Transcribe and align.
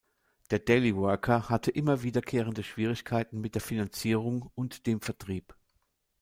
Der 0.49 0.57
"Daily 0.57 0.95
Worker" 0.95 1.47
hatte 1.47 1.69
immer 1.69 2.01
wiederkehrende 2.01 2.63
Schwierigkeiten 2.63 3.39
mit 3.39 3.53
der 3.53 3.61
Finanzierung 3.61 4.49
und 4.55 4.87
dem 4.87 4.99
Vertrieb. 4.99 5.53